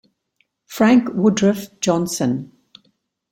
Frank 0.65 1.09
Woodruff 1.13 1.79
Johnson. 1.79 2.51